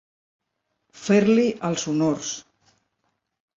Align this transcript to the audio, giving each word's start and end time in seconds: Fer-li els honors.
Fer-li 1.01 1.45
els 1.71 1.87
honors. 1.93 2.35